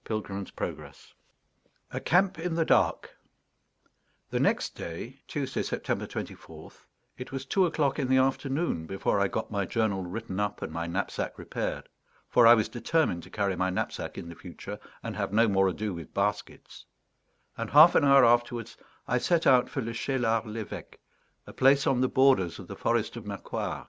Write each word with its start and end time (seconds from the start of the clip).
_PILGRIM'S 0.04 0.50
PROGRESS. 0.50 1.14
A 1.92 2.00
CAMP 2.00 2.36
IN 2.40 2.56
THE 2.56 2.64
DARK 2.64 3.16
The 4.30 4.40
next 4.40 4.70
day 4.74 5.20
(Tuesday, 5.28 5.62
September 5.62 6.04
24th) 6.04 6.84
it 7.16 7.30
was 7.30 7.46
two 7.46 7.64
o'clock 7.64 8.00
in 8.00 8.08
the 8.08 8.16
afternoon 8.16 8.86
before 8.86 9.20
I 9.20 9.28
got 9.28 9.52
my 9.52 9.64
journal 9.64 10.02
written 10.02 10.40
up 10.40 10.62
and 10.62 10.72
my 10.72 10.88
knapsack 10.88 11.38
repaired, 11.38 11.88
for 12.28 12.44
I 12.44 12.54
was 12.54 12.68
determined 12.68 13.22
to 13.22 13.30
carry 13.30 13.54
my 13.54 13.70
knapsack 13.70 14.18
in 14.18 14.28
the 14.28 14.34
future, 14.34 14.80
and 15.00 15.14
have 15.14 15.32
no 15.32 15.46
more 15.46 15.68
ado 15.68 15.94
with 15.94 16.12
baskets; 16.12 16.84
and 17.56 17.70
half 17.70 17.94
an 17.94 18.02
hour 18.04 18.24
afterwards 18.24 18.76
I 19.06 19.18
set 19.18 19.46
out 19.46 19.70
for 19.70 19.80
Le 19.80 19.92
Cheylard 19.94 20.44
l'Évéque, 20.44 20.96
a 21.46 21.52
place 21.52 21.86
on 21.86 22.00
the 22.00 22.08
borders 22.08 22.58
of 22.58 22.66
the 22.66 22.74
forest 22.74 23.14
of 23.16 23.26
Mercoire. 23.26 23.86